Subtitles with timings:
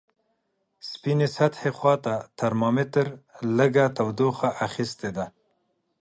[0.89, 3.05] سپینې سطحې خواته ترمامتر
[3.57, 5.25] لږه تودوخه اخستې ده.